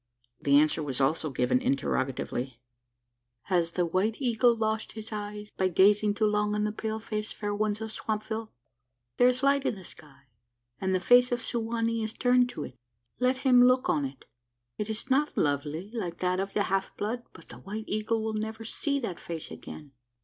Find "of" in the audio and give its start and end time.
7.81-7.91, 11.31-11.39, 16.39-16.53